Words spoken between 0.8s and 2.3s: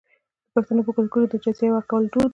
په کلتور کې د جهیز ورکول دود دی.